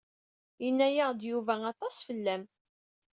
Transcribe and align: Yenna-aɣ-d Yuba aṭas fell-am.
Yenna-aɣ-d 0.63 1.19
Yuba 1.29 1.53
aṭas 1.71 1.95
fell-am. 2.07 2.43